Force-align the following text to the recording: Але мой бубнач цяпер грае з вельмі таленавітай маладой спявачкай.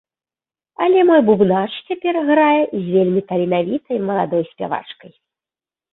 Але 0.85 0.99
мой 1.09 1.21
бубнач 1.27 1.67
цяпер 1.87 2.15
грае 2.31 2.61
з 2.73 2.81
вельмі 2.95 3.21
таленавітай 3.33 3.97
маладой 4.11 4.43
спявачкай. 4.53 5.11